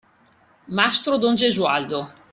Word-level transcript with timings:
Mastro 0.67 1.19
don 1.19 1.35
Gesualdo. 1.37 2.11